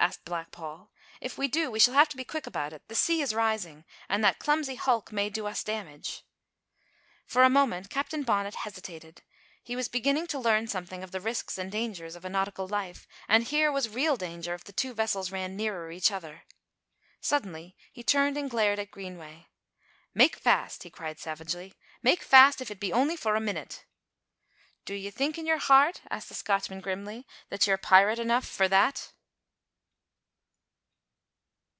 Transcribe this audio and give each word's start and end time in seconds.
asked 0.00 0.24
Black 0.24 0.50
Paul. 0.50 0.90
"If 1.20 1.38
we 1.38 1.46
do 1.48 1.70
we 1.70 1.78
shall 1.78 1.94
have 1.94 2.08
to 2.10 2.16
be 2.16 2.24
quick 2.24 2.46
about 2.48 2.72
it; 2.74 2.82
the 2.88 2.94
sea 2.96 3.22
is 3.22 3.32
rising, 3.32 3.84
and 4.08 4.22
that 4.24 4.40
clumsy 4.40 4.74
hulk 4.74 5.12
may 5.12 5.30
do 5.30 5.46
us 5.46 5.62
damage." 5.62 6.24
For 7.26 7.42
a 7.44 7.48
moment 7.48 7.88
Captain 7.90 8.22
Bonnet 8.24 8.56
hesitated, 8.56 9.22
he 9.62 9.76
was 9.76 9.88
beginning 9.88 10.26
to 10.26 10.38
learn 10.38 10.66
something 10.66 11.02
of 11.04 11.12
the 11.12 11.20
risks 11.20 11.56
and 11.56 11.70
dangers 11.72 12.16
of 12.16 12.24
a 12.24 12.28
nautical 12.28 12.66
life, 12.68 13.06
and 13.28 13.44
here 13.44 13.70
was 13.72 13.88
real 13.88 14.16
danger 14.16 14.52
if 14.52 14.64
the 14.64 14.72
two 14.72 14.92
vessels 14.94 15.30
ran 15.30 15.56
nearer 15.56 15.90
each 15.92 16.10
other. 16.10 16.42
Suddenly 17.20 17.74
he 17.92 18.02
turned 18.02 18.36
and 18.36 18.50
glared 18.50 18.78
at 18.80 18.90
Greenway. 18.90 19.46
"Make 20.12 20.36
fast!" 20.36 20.82
he 20.82 20.90
cried 20.90 21.18
savagely, 21.20 21.72
"make 22.02 22.22
fast! 22.24 22.60
if 22.60 22.68
it 22.70 22.80
be 22.80 22.92
only 22.92 23.14
for 23.16 23.36
a 23.36 23.40
minute." 23.40 23.86
"Do 24.84 24.92
ye 24.92 25.10
think 25.10 25.38
in 25.38 25.46
your 25.46 25.58
heart," 25.58 26.02
asked 26.10 26.28
the 26.28 26.34
Scotchman 26.34 26.80
grimly, 26.82 27.26
"that 27.48 27.66
ye're 27.68 27.78
pirate 27.78 28.18
enough 28.18 28.44
for 28.46 28.68
that?" 28.68 29.12